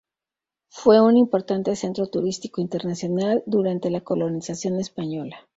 Fue 0.71 0.99
un 0.99 1.15
importante 1.15 1.75
centro 1.75 2.07
turístico 2.07 2.59
internacional 2.59 3.43
durante 3.45 3.91
la 3.91 4.01
colonización 4.01 4.79
española. 4.79 5.47